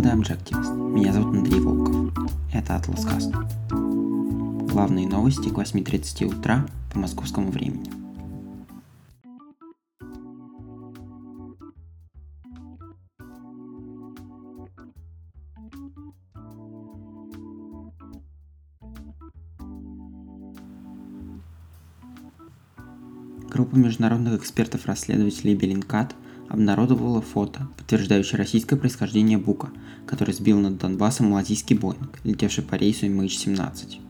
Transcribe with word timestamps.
The 0.00 0.14
Objectivist. 0.14 0.74
Меня 0.94 1.12
зовут 1.12 1.36
Андрей 1.36 1.60
Волков. 1.60 2.10
Это 2.54 2.72
Atlas 2.72 3.04
Cast. 3.06 4.66
Главные 4.72 5.06
новости 5.06 5.50
к 5.50 5.58
8.30 5.58 6.38
утра 6.38 6.66
по 6.90 6.98
московскому 7.00 7.50
времени. 7.50 7.90
Группа 23.50 23.76
международных 23.76 24.40
экспертов-расследователей 24.40 25.54
Беллинкат 25.54 26.14
обнародовала 26.50 27.22
фото, 27.22 27.68
подтверждающее 27.76 28.36
российское 28.36 28.76
происхождение 28.76 29.38
Бука, 29.38 29.70
который 30.04 30.34
сбил 30.34 30.58
над 30.58 30.78
Донбассом 30.78 31.30
малазийский 31.30 31.76
Боинг, 31.76 32.18
летевший 32.24 32.64
по 32.64 32.74
рейсу 32.74 33.06
MH17. 33.06 34.00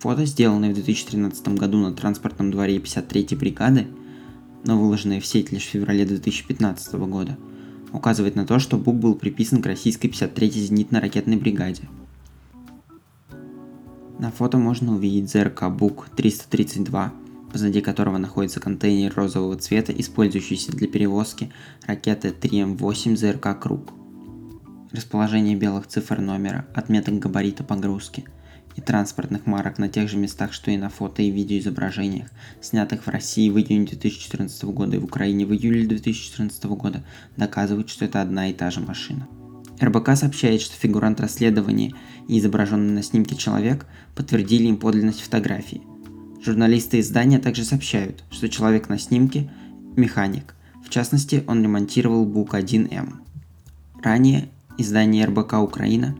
Фото, 0.00 0.24
сделанное 0.24 0.70
в 0.70 0.74
2013 0.74 1.48
году 1.48 1.78
на 1.78 1.92
транспортном 1.92 2.52
дворе 2.52 2.78
53-й 2.78 3.34
бригады, 3.34 3.88
но 4.64 4.80
выложенное 4.80 5.20
в 5.20 5.26
сеть 5.26 5.50
лишь 5.50 5.64
в 5.64 5.70
феврале 5.70 6.06
2015 6.06 6.94
года, 6.94 7.36
указывает 7.92 8.36
на 8.36 8.46
то, 8.46 8.60
что 8.60 8.78
Бук 8.78 8.94
был 8.94 9.16
приписан 9.16 9.60
к 9.60 9.66
российской 9.66 10.06
53-й 10.06 10.68
зенитно-ракетной 10.68 11.38
бригаде. 11.38 11.88
На 14.20 14.30
фото 14.30 14.58
можно 14.58 14.94
увидеть 14.94 15.28
ЗРК 15.28 15.68
Бук 15.70 16.08
332, 16.16 17.12
позади 17.52 17.82
которого 17.82 18.16
находится 18.16 18.60
контейнер 18.60 19.12
розового 19.14 19.56
цвета, 19.56 19.92
использующийся 19.92 20.72
для 20.72 20.88
перевозки 20.88 21.52
ракеты 21.86 22.28
3М8 22.28 23.16
ЗРК 23.16 23.60
«Круг». 23.60 23.92
Расположение 24.90 25.54
белых 25.54 25.86
цифр 25.86 26.20
номера, 26.20 26.66
отметок 26.74 27.18
габарита 27.18 27.62
погрузки 27.62 28.24
и 28.74 28.80
транспортных 28.80 29.44
марок 29.44 29.78
на 29.78 29.88
тех 29.88 30.08
же 30.08 30.16
местах, 30.16 30.54
что 30.54 30.70
и 30.70 30.78
на 30.78 30.88
фото 30.88 31.22
и 31.22 31.30
видеоизображениях, 31.30 32.30
снятых 32.62 33.04
в 33.04 33.08
России 33.08 33.50
в 33.50 33.58
июне 33.58 33.86
2014 33.86 34.64
года 34.64 34.96
и 34.96 34.98
в 34.98 35.04
Украине 35.04 35.44
в 35.44 35.52
июле 35.52 35.86
2014 35.86 36.64
года, 36.64 37.04
доказывают, 37.36 37.90
что 37.90 38.06
это 38.06 38.22
одна 38.22 38.48
и 38.48 38.54
та 38.54 38.70
же 38.70 38.80
машина. 38.80 39.28
РБК 39.80 40.16
сообщает, 40.16 40.62
что 40.62 40.76
фигурант 40.76 41.20
расследования 41.20 41.92
и 42.28 42.38
изображенный 42.38 42.94
на 42.94 43.02
снимке 43.02 43.36
человек 43.36 43.86
подтвердили 44.14 44.68
им 44.68 44.78
подлинность 44.78 45.20
фотографии– 45.20 45.82
Журналисты 46.44 46.98
издания 46.98 47.38
также 47.38 47.64
сообщают, 47.64 48.24
что 48.32 48.48
человек 48.48 48.88
на 48.88 48.98
снимке– 48.98 49.48
механик. 49.96 50.56
В 50.84 50.88
частности, 50.90 51.44
он 51.46 51.62
ремонтировал 51.62 52.26
БУК-1М. 52.26 53.20
Ранее 54.02 54.48
издание 54.76 55.26
РБК 55.26 55.54
Украина 55.60 56.16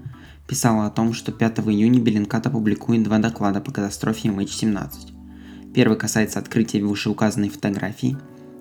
писало 0.47 0.87
о 0.87 0.91
том, 0.91 1.13
что 1.13 1.33
5 1.33 1.59
июня 1.67 2.01
Bellingcat 2.01 2.47
опубликует 2.47 3.03
два 3.03 3.19
доклада 3.19 3.61
по 3.61 3.73
катастрофе 3.73 4.29
MH17. 4.29 5.73
Первый 5.75 5.99
касается 5.99 6.39
открытия 6.39 6.85
вышеуказанной 6.85 7.49
фотографии. 7.49 8.17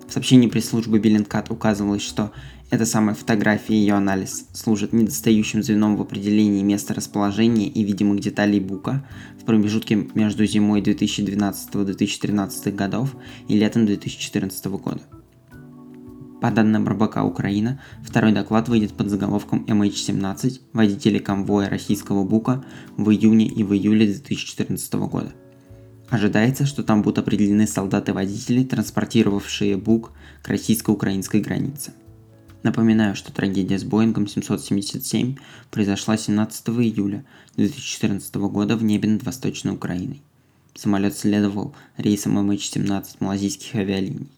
В 0.08 0.12
сообщении 0.12 0.48
пресс-службы 0.48 0.98
Bellingcat 0.98 1.52
указывалось, 1.52 2.02
что 2.02 2.32
эта 2.72 2.86
самая 2.86 3.14
фотография 3.14 3.74
и 3.74 3.80
ее 3.80 3.92
анализ 3.92 4.46
служат 4.54 4.94
недостающим 4.94 5.62
звеном 5.62 5.98
в 5.98 6.00
определении 6.00 6.62
места 6.62 6.94
расположения 6.94 7.68
и 7.68 7.84
видимых 7.84 8.20
деталей 8.20 8.60
бука 8.60 9.06
в 9.38 9.44
промежутке 9.44 10.08
между 10.14 10.46
зимой 10.46 10.80
2012-2013 10.80 12.72
годов 12.72 13.14
и 13.46 13.58
летом 13.58 13.84
2014 13.84 14.64
года. 14.68 15.02
По 16.40 16.50
данным 16.50 16.88
РБК 16.88 17.18
Украина, 17.24 17.78
второй 18.02 18.32
доклад 18.32 18.70
выйдет 18.70 18.94
под 18.94 19.10
заголовком 19.10 19.66
MH17 19.66 20.60
«Водители 20.72 21.18
конвоя 21.18 21.68
российского 21.68 22.24
БУКа 22.24 22.64
в 22.96 23.10
июне 23.10 23.48
и 23.48 23.62
в 23.64 23.74
июле 23.74 24.06
2014 24.06 24.94
года». 24.94 25.34
Ожидается, 26.08 26.64
что 26.64 26.82
там 26.82 27.02
будут 27.02 27.18
определены 27.18 27.66
солдаты-водители, 27.66 28.64
транспортировавшие 28.64 29.76
БУК 29.76 30.12
к 30.42 30.48
российско-украинской 30.48 31.42
границе. 31.42 31.92
Напоминаю, 32.62 33.16
что 33.16 33.32
трагедия 33.32 33.78
с 33.78 33.84
Боингом 33.84 34.28
777 34.28 35.36
произошла 35.70 36.16
17 36.16 36.68
июля 36.68 37.24
2014 37.56 38.34
года 38.36 38.76
в 38.76 38.84
небе 38.84 39.08
над 39.08 39.24
Восточной 39.24 39.72
Украиной. 39.72 40.22
Самолет 40.74 41.16
следовал 41.16 41.74
рейсом 41.96 42.38
MH17 42.38 43.16
малазийских 43.18 43.74
авиалиний. 43.74 44.30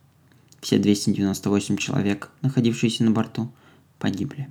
Все 0.61 0.79
298 0.79 1.77
человек, 1.77 2.31
находившиеся 2.41 3.05
на 3.05 3.11
борту, 3.11 3.53
погибли. 3.99 4.51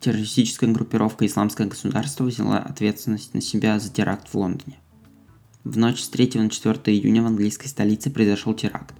Террористическая 0.00 0.72
группировка 0.72 1.26
«Исламское 1.26 1.66
государство» 1.66 2.24
взяла 2.24 2.58
ответственность 2.58 3.34
на 3.34 3.42
себя 3.42 3.78
за 3.78 3.92
теракт 3.92 4.28
в 4.28 4.34
Лондоне. 4.34 4.78
В 5.64 5.76
ночь 5.76 6.00
с 6.00 6.08
3 6.08 6.30
на 6.36 6.48
4 6.48 6.96
июня 6.96 7.22
в 7.22 7.26
английской 7.26 7.66
столице 7.66 8.10
произошел 8.10 8.54
теракт. 8.54 8.94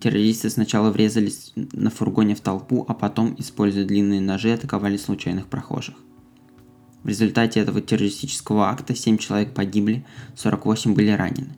Террористы 0.00 0.48
сначала 0.48 0.90
врезались 0.90 1.52
на 1.56 1.90
фургоне 1.90 2.36
в 2.36 2.40
толпу, 2.40 2.84
а 2.86 2.94
потом, 2.94 3.34
используя 3.36 3.84
длинные 3.84 4.20
ножи, 4.20 4.52
атаковали 4.52 4.96
случайных 4.96 5.48
прохожих. 5.48 5.96
В 7.02 7.08
результате 7.08 7.60
этого 7.60 7.80
террористического 7.80 8.68
акта 8.68 8.94
7 8.94 9.18
человек 9.18 9.54
погибли, 9.54 10.04
48 10.36 10.94
были 10.94 11.10
ранены. 11.10 11.56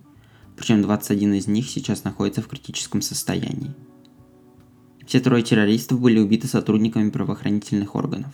Причем 0.57 0.81
21 0.81 1.35
из 1.35 1.49
них 1.49 1.69
сейчас 1.69 2.05
находится 2.05 2.41
в 2.41 2.49
критическом 2.49 3.03
состоянии. 3.03 3.75
Все 5.07 5.21
трое 5.21 5.43
террористов 5.43 6.01
были 6.01 6.19
убиты 6.19 6.47
сотрудниками 6.47 7.11
правоохранительных 7.11 7.95
органов. 7.95 8.33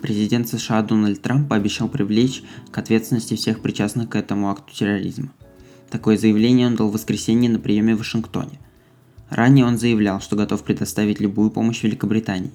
Президент 0.00 0.48
США 0.48 0.82
Дональд 0.82 1.20
Трамп 1.20 1.48
пообещал 1.48 1.88
привлечь 1.88 2.42
к 2.70 2.78
ответственности 2.78 3.34
всех 3.34 3.60
причастных 3.60 4.08
к 4.08 4.16
этому 4.16 4.48
акту 4.48 4.72
терроризма– 4.72 5.34
Такое 5.90 6.18
заявление 6.18 6.66
он 6.66 6.76
дал 6.76 6.88
в 6.88 6.92
воскресенье 6.92 7.48
на 7.48 7.58
приеме 7.58 7.94
в 7.94 7.98
Вашингтоне. 7.98 8.58
Ранее 9.30 9.64
он 9.64 9.78
заявлял, 9.78 10.20
что 10.20 10.36
готов 10.36 10.62
предоставить 10.62 11.20
любую 11.20 11.50
помощь 11.50 11.82
Великобритании. 11.82 12.52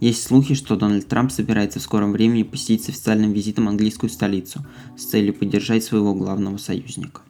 Есть 0.00 0.24
слухи, 0.24 0.54
что 0.54 0.76
Дональд 0.76 1.06
Трамп 1.06 1.30
собирается 1.30 1.78
в 1.78 1.82
скором 1.82 2.12
времени 2.12 2.42
посетить 2.42 2.84
с 2.84 2.88
официальным 2.88 3.32
визитом 3.32 3.68
английскую 3.68 4.10
столицу 4.10 4.64
с 4.96 5.04
целью 5.04 5.32
поддержать 5.32 5.84
своего 5.84 6.14
главного 6.14 6.56
союзника. 6.56 7.20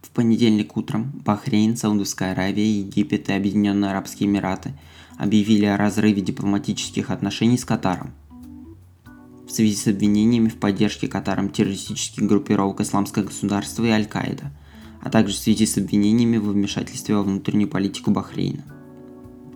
В 0.00 0.10
понедельник 0.14 0.76
утром 0.76 1.12
Бахрейн, 1.24 1.76
Саудовская 1.76 2.32
Аравия, 2.32 2.80
Египет 2.80 3.28
и 3.28 3.32
Объединенные 3.32 3.90
Арабские 3.90 4.28
Эмираты 4.28 4.72
объявили 5.18 5.66
о 5.66 5.76
разрыве 5.76 6.22
дипломатических 6.22 7.10
отношений 7.10 7.58
с 7.58 7.64
Катаром– 7.64 8.12
связи 9.54 9.76
с 9.76 9.86
обвинениями 9.86 10.48
в 10.48 10.56
поддержке 10.56 11.08
Катаром 11.08 11.48
террористических 11.48 12.24
группировок 12.24 12.80
Исламское 12.80 13.24
государство 13.24 13.84
и 13.84 13.88
Аль-Каида, 13.88 14.50
а 15.00 15.10
также 15.10 15.34
в 15.34 15.38
связи 15.38 15.66
с 15.66 15.78
обвинениями 15.78 16.38
в 16.38 16.48
вмешательстве 16.48 17.14
во 17.14 17.22
внутреннюю 17.22 17.68
политику 17.68 18.10
Бахрейна. 18.10 18.64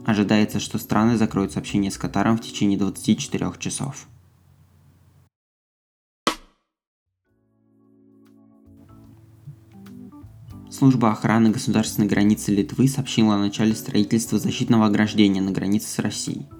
Ожидается, 0.06 0.60
что 0.60 0.78
страны 0.78 1.16
закроют 1.16 1.52
сообщение 1.52 1.90
с 1.90 1.98
Катаром 1.98 2.38
в 2.38 2.40
течение 2.40 2.78
24 2.78 3.52
часов. 3.58 4.06
Служба 10.70 11.10
охраны 11.10 11.50
государственной 11.50 12.06
границы 12.06 12.54
Литвы 12.54 12.88
сообщила 12.88 13.34
о 13.34 13.38
начале 13.38 13.74
строительства 13.74 14.38
защитного 14.38 14.86
ограждения 14.86 15.42
на 15.42 15.50
границе 15.50 15.88
с 15.88 15.98
Россией– 15.98 16.46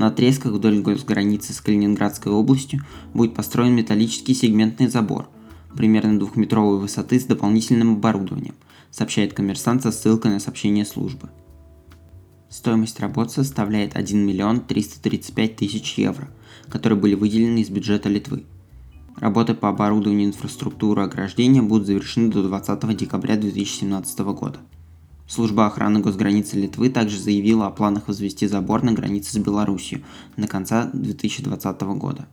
на 0.00 0.06
отрезках 0.06 0.52
вдоль 0.52 0.80
госграницы 0.80 1.52
с 1.52 1.60
Калининградской 1.60 2.32
областью 2.32 2.80
будет 3.12 3.34
построен 3.34 3.74
металлический 3.74 4.32
сегментный 4.32 4.88
забор, 4.88 5.28
примерно 5.76 6.18
двухметровой 6.18 6.78
высоты 6.78 7.20
с 7.20 7.24
дополнительным 7.24 7.96
оборудованием, 7.96 8.54
сообщает 8.90 9.34
коммерсант 9.34 9.82
со 9.82 9.92
ссылкой 9.92 10.30
на 10.30 10.40
сообщение 10.40 10.86
службы. 10.86 11.28
Стоимость 12.48 12.98
работ 12.98 13.30
составляет 13.30 13.94
1 13.94 14.18
миллион 14.18 14.62
335 14.62 15.56
тысяч 15.56 15.98
евро, 15.98 16.30
которые 16.70 16.98
были 16.98 17.14
выделены 17.14 17.58
из 17.58 17.68
бюджета 17.68 18.08
Литвы. 18.08 18.44
Работы 19.18 19.52
по 19.52 19.68
оборудованию 19.68 20.28
инфраструктуры 20.28 21.02
ограждения 21.02 21.60
будут 21.60 21.86
завершены 21.86 22.30
до 22.30 22.42
20 22.42 22.96
декабря 22.96 23.36
2017 23.36 24.18
года. 24.20 24.60
Служба 25.30 25.66
охраны 25.66 26.00
госграницы 26.00 26.56
Литвы 26.56 26.90
также 26.90 27.16
заявила 27.16 27.68
о 27.68 27.70
планах 27.70 28.08
возвести 28.08 28.48
забор 28.48 28.82
на 28.82 28.90
границе 28.90 29.32
с 29.32 29.38
Беларусью 29.38 30.02
до 30.36 30.48
конца 30.48 30.90
2020 30.92 31.80
года. 31.82 32.26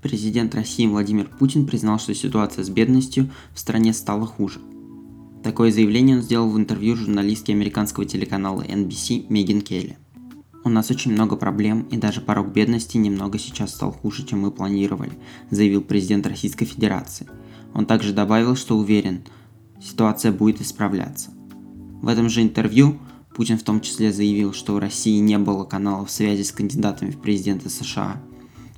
Президент 0.00 0.54
России 0.54 0.86
Владимир 0.86 1.28
Путин 1.28 1.66
признал, 1.66 1.98
что 1.98 2.14
ситуация 2.14 2.64
с 2.64 2.70
бедностью 2.70 3.30
в 3.52 3.58
стране 3.58 3.92
стала 3.92 4.24
хуже. 4.24 4.58
Такое 5.44 5.70
заявление 5.70 6.16
он 6.16 6.22
сделал 6.22 6.48
в 6.48 6.56
интервью 6.56 6.96
журналистке 6.96 7.52
американского 7.52 8.06
телеканала 8.06 8.62
NBC 8.62 9.26
Меган 9.28 9.60
Келли. 9.60 9.98
У 10.64 10.70
нас 10.70 10.90
очень 10.90 11.12
много 11.12 11.36
проблем, 11.36 11.82
и 11.90 11.98
даже 11.98 12.22
порог 12.22 12.48
бедности 12.52 12.96
немного 12.96 13.38
сейчас 13.38 13.74
стал 13.74 13.92
хуже, 13.92 14.24
чем 14.24 14.40
мы 14.40 14.50
планировали, 14.50 15.12
заявил 15.50 15.82
президент 15.82 16.26
Российской 16.26 16.64
Федерации. 16.64 17.28
Он 17.74 17.86
также 17.86 18.12
добавил, 18.12 18.56
что 18.56 18.76
уверен, 18.76 19.22
ситуация 19.80 20.32
будет 20.32 20.60
исправляться. 20.60 21.30
В 22.02 22.08
этом 22.08 22.28
же 22.28 22.42
интервью 22.42 22.98
Путин 23.34 23.58
в 23.58 23.62
том 23.62 23.80
числе 23.80 24.12
заявил, 24.12 24.52
что 24.52 24.74
у 24.74 24.78
России 24.78 25.18
не 25.18 25.38
было 25.38 25.64
каналов 25.64 26.10
связи 26.10 26.42
с 26.42 26.52
кандидатами 26.52 27.10
в 27.10 27.20
президенты 27.20 27.70
США, 27.70 28.20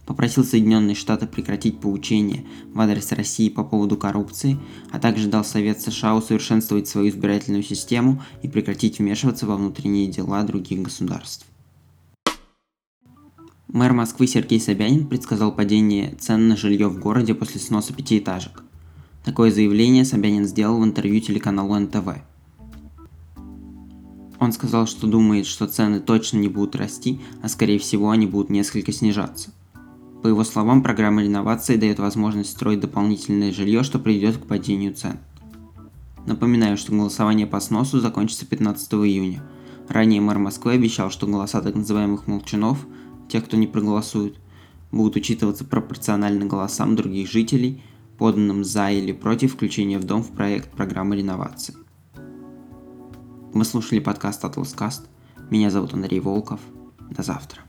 попросил 0.06 0.44
Соединенные 0.44 0.94
Штаты 0.94 1.26
прекратить 1.26 1.81
поучение 1.81 2.44
в 2.75 2.81
адрес 2.81 3.12
России 3.12 3.48
по 3.48 3.62
поводу 3.62 3.96
коррупции, 3.96 4.58
а 4.90 4.98
также 4.98 5.28
дал 5.28 5.44
Совет 5.44 5.81
США 5.81 6.16
усовершенствовать 6.16 6.88
свою 6.88 7.08
избирательную 7.10 7.62
систему 7.62 8.22
и 8.42 8.48
прекратить 8.48 8.98
вмешиваться 8.98 9.46
во 9.46 9.56
внутренние 9.56 10.08
дела 10.08 10.42
других 10.42 10.82
государств. 10.82 11.46
Мэр 13.69 13.92
Москвы 13.92 14.26
Сергей 14.26 14.60
Собянин 14.60 15.06
предсказал 15.06 15.54
падение 15.54 16.16
цен 16.19 16.48
на 16.48 16.56
жилье 16.56 16.88
в 16.88 16.98
городе 16.98 17.34
после 17.34 17.60
сноса 17.60 17.94
пятиэтажек. 17.94 18.64
Такое 19.25 19.50
заявление 19.50 20.05
Собянин 20.05 20.46
сделал 20.46 20.81
в 20.81 20.84
интервью 20.84 21.20
телеканалу 21.20 21.78
НТВ. 21.78 22.08
Он 24.38 24.52
сказал, 24.52 24.87
что 24.87 25.06
думает, 25.06 25.46
что 25.46 25.67
цены 25.67 26.00
точно 26.00 26.38
не 26.38 26.49
будут 26.49 26.76
расти, 26.76 27.20
а 27.43 27.49
скорее 27.49 27.78
всего 27.78 28.11
они 28.11 28.26
будут 28.26 28.50
несколько 28.50 28.93
снижаться. 28.93 29.50
По 30.22 30.28
его 30.28 30.44
словам, 30.44 30.82
программа 30.82 31.22
реновации 31.22 31.76
дает 31.76 31.99
возможность 31.99 32.50
строить 32.50 32.81
дополнительное 32.81 33.52
жилье, 33.52 33.82
что 33.82 33.99
приведет 33.99 34.38
к 34.38 34.46
падению 34.46 34.94
цен. 34.94 35.19
Напоминаю, 36.26 36.76
что 36.76 36.93
голосование 36.93 37.46
по 37.46 37.61
сносу 37.61 38.00
закончится 38.00 38.46
15 38.46 38.93
июня. 38.94 39.43
Ранее 39.88 40.20
мэр 40.20 40.38
Москвы 40.38 40.73
обещал, 40.73 41.11
что 41.11 41.26
голоса 41.26 41.61
так 41.61 41.75
называемых 41.75 42.26
молчанов– 42.26 42.87
те, 43.31 43.40
кто 43.40 43.56
не 43.56 43.66
проголосует, 43.66 44.37
будут 44.90 45.16
учитываться 45.16 45.64
пропорционально 45.64 46.46
голосам 46.46 46.96
других 46.96 47.31
жителей, 47.31 47.82
поданным 48.20 48.64
за 48.64 48.90
или 48.90 49.12
против 49.12 49.55
включения 49.55 49.99
в 49.99 50.05
дом 50.05 50.22
в 50.22 50.32
проект 50.32 50.70
программы 50.72 51.17
реновации. 51.17 51.75
Мы 53.55 53.64
слушали 53.64 53.99
подкаст 53.99 54.44
Atlas 54.44 54.76
Cast. 54.76 55.06
Меня 55.49 55.70
зовут 55.70 55.94
Андрей 55.94 56.20
Волков. 56.20 56.61
До 57.08 57.22
завтра. 57.22 57.62